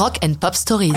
Rock 0.00 0.18
and 0.24 0.32
Pop 0.40 0.54
Stories. 0.54 0.94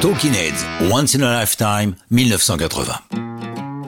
Talking 0.00 0.32
Heads, 0.34 0.90
Once 0.90 1.14
in 1.14 1.22
a 1.22 1.38
Lifetime, 1.38 1.94
1980. 2.10 3.00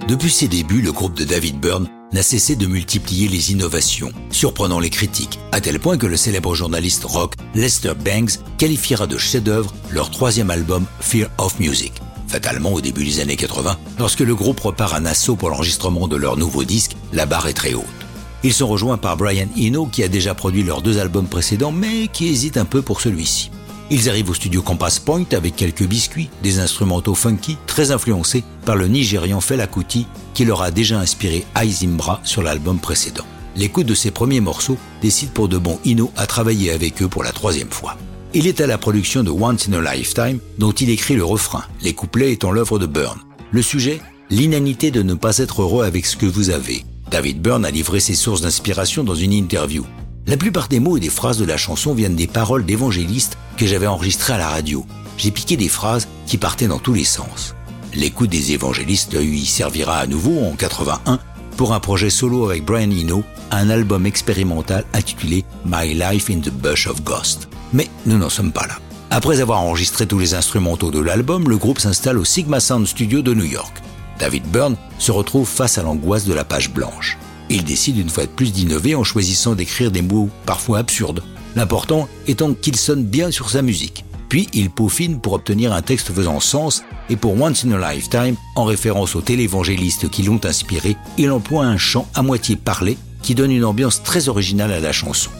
Depuis 0.06 0.30
ses 0.30 0.46
débuts, 0.46 0.80
le 0.80 0.92
groupe 0.92 1.14
de 1.14 1.24
David 1.24 1.58
Byrne 1.58 1.88
n'a 2.12 2.22
cessé 2.22 2.54
de 2.54 2.68
multiplier 2.68 3.26
les 3.26 3.50
innovations, 3.50 4.12
surprenant 4.30 4.78
les 4.78 4.88
critiques, 4.88 5.40
à 5.50 5.60
tel 5.60 5.80
point 5.80 5.98
que 5.98 6.06
le 6.06 6.16
célèbre 6.16 6.54
journaliste 6.54 7.02
rock 7.02 7.34
Lester 7.56 7.94
Bangs 7.94 8.38
qualifiera 8.56 9.08
de 9.08 9.18
chef-d'œuvre 9.18 9.74
leur 9.90 10.12
troisième 10.12 10.50
album 10.50 10.86
Fear 11.00 11.28
of 11.38 11.58
Music. 11.58 11.94
Fatalement, 12.28 12.72
au 12.72 12.80
début 12.80 13.02
des 13.02 13.18
années 13.18 13.34
80, 13.34 13.76
lorsque 13.98 14.20
le 14.20 14.36
groupe 14.36 14.60
repart 14.60 14.94
à 14.94 15.00
Nassau 15.00 15.34
pour 15.34 15.50
l'enregistrement 15.50 16.06
de 16.06 16.14
leur 16.14 16.36
nouveau 16.36 16.62
disque, 16.62 16.94
la 17.12 17.26
barre 17.26 17.48
est 17.48 17.54
très 17.54 17.74
haute. 17.74 17.99
Ils 18.42 18.54
sont 18.54 18.66
rejoints 18.66 18.96
par 18.96 19.16
Brian 19.16 19.48
Eno 19.58 19.86
qui 19.86 20.02
a 20.02 20.08
déjà 20.08 20.34
produit 20.34 20.62
leurs 20.62 20.80
deux 20.80 20.98
albums 20.98 21.26
précédents 21.26 21.72
mais 21.72 22.08
qui 22.08 22.28
hésite 22.28 22.56
un 22.56 22.64
peu 22.64 22.80
pour 22.80 23.00
celui-ci. 23.00 23.50
Ils 23.90 24.08
arrivent 24.08 24.30
au 24.30 24.34
studio 24.34 24.62
Compass 24.62 24.98
Point 24.98 25.24
avec 25.32 25.56
quelques 25.56 25.84
biscuits, 25.84 26.30
des 26.42 26.58
instrumentaux 26.60 27.14
funky 27.14 27.58
très 27.66 27.90
influencés 27.90 28.44
par 28.64 28.76
le 28.76 28.86
Nigérian 28.86 29.40
Fela 29.40 29.66
Kuti 29.66 30.06
qui 30.32 30.44
leur 30.44 30.62
a 30.62 30.70
déjà 30.70 30.98
inspiré 30.98 31.44
Aizimbra 31.60 32.20
sur 32.24 32.42
l'album 32.42 32.78
précédent. 32.78 33.26
L'écoute 33.56 33.86
de 33.86 33.94
ces 33.94 34.10
premiers 34.10 34.40
morceaux 34.40 34.78
décide 35.02 35.30
pour 35.30 35.48
de 35.48 35.58
bon 35.58 35.78
Ino 35.84 36.10
à 36.16 36.26
travailler 36.26 36.70
avec 36.70 37.02
eux 37.02 37.08
pour 37.08 37.24
la 37.24 37.32
troisième 37.32 37.70
fois. 37.70 37.96
Il 38.32 38.46
est 38.46 38.60
à 38.60 38.66
la 38.68 38.78
production 38.78 39.24
de 39.24 39.30
Once 39.30 39.68
in 39.68 39.72
a 39.72 39.94
Lifetime 39.94 40.38
dont 40.56 40.70
il 40.70 40.88
écrit 40.88 41.16
le 41.16 41.24
refrain, 41.24 41.64
les 41.82 41.92
couplets 41.92 42.32
étant 42.32 42.52
l'œuvre 42.52 42.78
de 42.78 42.86
Byrne. 42.86 43.18
Le 43.50 43.60
sujet 43.60 44.00
L'inanité 44.32 44.92
de 44.92 45.02
ne 45.02 45.14
pas 45.14 45.38
être 45.38 45.62
heureux 45.62 45.84
avec 45.84 46.06
ce 46.06 46.16
que 46.16 46.26
vous 46.26 46.50
avez. 46.50 46.84
David 47.10 47.42
Byrne 47.42 47.64
a 47.64 47.72
livré 47.72 47.98
ses 47.98 48.14
sources 48.14 48.40
d'inspiration 48.40 49.02
dans 49.02 49.16
une 49.16 49.32
interview. 49.32 49.84
La 50.26 50.36
plupart 50.36 50.68
des 50.68 50.78
mots 50.78 50.96
et 50.96 51.00
des 51.00 51.10
phrases 51.10 51.38
de 51.38 51.44
la 51.44 51.56
chanson 51.56 51.92
viennent 51.92 52.14
des 52.14 52.28
paroles 52.28 52.64
d'évangélistes 52.64 53.36
que 53.56 53.66
j'avais 53.66 53.88
enregistrées 53.88 54.34
à 54.34 54.38
la 54.38 54.48
radio. 54.48 54.86
J'ai 55.16 55.32
piqué 55.32 55.56
des 55.56 55.68
phrases 55.68 56.06
qui 56.26 56.38
partaient 56.38 56.68
dans 56.68 56.78
tous 56.78 56.94
les 56.94 57.04
sens. 57.04 57.56
L'écoute 57.94 58.30
des 58.30 58.52
évangélistes 58.52 59.20
lui 59.20 59.44
servira 59.44 59.98
à 59.98 60.06
nouveau 60.06 60.38
en 60.44 60.54
81 60.54 61.18
pour 61.56 61.74
un 61.74 61.80
projet 61.80 62.10
solo 62.10 62.44
avec 62.46 62.64
Brian 62.64 62.92
Eno, 62.92 63.24
un 63.50 63.70
album 63.70 64.06
expérimental 64.06 64.84
intitulé 64.92 65.44
My 65.66 65.92
Life 65.92 66.30
in 66.30 66.38
the 66.38 66.50
Bush 66.50 66.86
of 66.86 67.02
Ghost. 67.02 67.48
Mais 67.72 67.88
nous 68.06 68.18
n'en 68.18 68.30
sommes 68.30 68.52
pas 68.52 68.68
là. 68.68 68.78
Après 69.10 69.40
avoir 69.40 69.60
enregistré 69.60 70.06
tous 70.06 70.20
les 70.20 70.34
instrumentaux 70.34 70.92
de 70.92 71.00
l'album, 71.00 71.48
le 71.48 71.58
groupe 71.58 71.80
s'installe 71.80 72.18
au 72.18 72.24
Sigma 72.24 72.60
Sound 72.60 72.86
Studio 72.86 73.20
de 73.20 73.34
New 73.34 73.44
York. 73.44 73.82
David 74.20 74.44
Byrne 74.44 74.76
se 74.98 75.10
retrouve 75.10 75.48
face 75.48 75.78
à 75.78 75.82
l'angoisse 75.82 76.26
de 76.26 76.34
la 76.34 76.44
page 76.44 76.70
blanche. 76.70 77.18
Il 77.48 77.64
décide 77.64 77.98
une 77.98 78.10
fois 78.10 78.26
de 78.26 78.30
plus 78.30 78.52
d'innover 78.52 78.94
en 78.94 79.02
choisissant 79.02 79.54
d'écrire 79.54 79.90
des 79.90 80.02
mots 80.02 80.28
parfois 80.46 80.78
absurdes, 80.78 81.24
l'important 81.56 82.06
étant 82.28 82.54
qu'il 82.54 82.76
sonne 82.76 83.04
bien 83.04 83.30
sur 83.30 83.50
sa 83.50 83.62
musique. 83.62 84.04
Puis 84.28 84.48
il 84.52 84.70
peaufine 84.70 85.20
pour 85.20 85.32
obtenir 85.32 85.72
un 85.72 85.82
texte 85.82 86.12
faisant 86.12 86.38
sens 86.38 86.84
et 87.08 87.16
pour 87.16 87.40
Once 87.40 87.64
in 87.64 87.72
a 87.72 87.92
Lifetime, 87.92 88.36
en 88.54 88.64
référence 88.64 89.16
aux 89.16 89.22
télévangélistes 89.22 90.08
qui 90.08 90.22
l'ont 90.22 90.40
inspiré, 90.44 90.96
il 91.18 91.32
emploie 91.32 91.64
un 91.64 91.78
chant 91.78 92.06
à 92.14 92.22
moitié 92.22 92.54
parlé 92.54 92.96
qui 93.22 93.34
donne 93.34 93.50
une 93.50 93.64
ambiance 93.64 94.02
très 94.04 94.28
originale 94.28 94.72
à 94.72 94.78
la 94.78 94.92
chanson. 94.92 95.30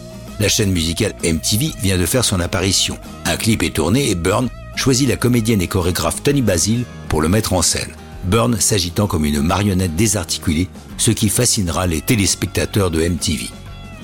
La 0.41 0.49
chaîne 0.49 0.73
musicale 0.73 1.15
MTV 1.23 1.71
vient 1.83 1.99
de 1.99 2.07
faire 2.07 2.25
son 2.25 2.41
apparition. 2.41 2.99
Un 3.27 3.37
clip 3.37 3.63
est 3.63 3.75
tourné 3.75 4.11
et 4.11 4.15
Byrne 4.15 4.49
choisit 4.75 5.09
la 5.09 5.17
comédienne 5.17 5.63
et 5.63 5.69
chorégraphe 5.69 6.23
Tony 6.23 6.43
Basil 6.43 6.85
pour 7.09 7.21
le 7.21 7.29
mettre 7.29 7.53
en 7.53 7.63
scène. 7.63 7.93
Byrne 8.25 8.61
s'agitant 8.61 9.07
comme 9.07 9.25
une 9.25 9.41
marionnette 9.41 9.97
désarticulée, 9.97 10.69
ce 10.99 11.11
qui 11.11 11.29
fascinera 11.29 11.87
les 11.87 12.01
téléspectateurs 12.01 12.91
de 12.91 13.03
MTV. 13.03 13.49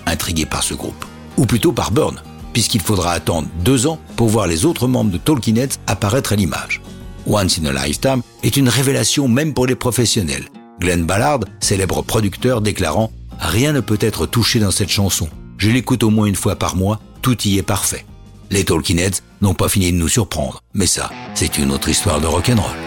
Intrigués 0.06 0.46
par 0.46 0.62
ce 0.62 0.74
groupe. 0.74 1.04
Ou 1.36 1.46
plutôt 1.46 1.72
par 1.72 1.90
Byrne, 1.90 2.22
puisqu'il 2.52 2.80
faudra 2.80 3.12
attendre 3.12 3.48
deux 3.64 3.86
ans 3.86 3.98
pour 4.16 4.28
voir 4.28 4.46
les 4.46 4.64
autres 4.64 4.88
membres 4.88 5.10
de 5.10 5.18
Talking 5.18 5.66
apparaître 5.86 6.32
à 6.32 6.36
l'image. 6.36 6.80
Once 7.26 7.58
in 7.58 7.66
a 7.66 7.86
Lifetime 7.86 8.22
est 8.42 8.56
une 8.56 8.68
révélation 8.68 9.28
même 9.28 9.52
pour 9.52 9.66
les 9.66 9.74
professionnels. 9.74 10.44
Glenn 10.80 11.04
Ballard, 11.04 11.40
célèbre 11.60 12.02
producteur, 12.02 12.60
déclarant 12.60 13.10
Rien 13.38 13.72
ne 13.72 13.80
peut 13.80 13.98
être 14.00 14.26
touché 14.26 14.60
dans 14.60 14.70
cette 14.70 14.88
chanson. 14.88 15.28
Je 15.58 15.70
l'écoute 15.70 16.02
au 16.02 16.10
moins 16.10 16.26
une 16.26 16.36
fois 16.36 16.56
par 16.56 16.76
mois, 16.76 17.00
tout 17.22 17.36
y 17.42 17.58
est 17.58 17.62
parfait. 17.62 18.06
Les 18.50 18.64
Talking 18.64 18.98
Heads 18.98 19.20
n'ont 19.42 19.54
pas 19.54 19.68
fini 19.68 19.92
de 19.92 19.96
nous 19.96 20.08
surprendre, 20.08 20.62
mais 20.72 20.86
ça, 20.86 21.10
c'est 21.34 21.58
une 21.58 21.72
autre 21.72 21.88
histoire 21.88 22.20
de 22.20 22.26
rock'n'roll. 22.26 22.85